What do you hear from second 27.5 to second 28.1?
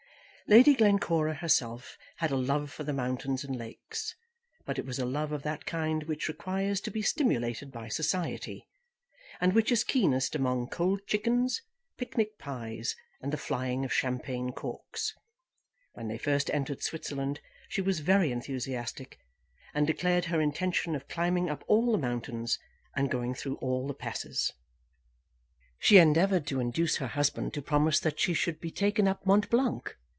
to promise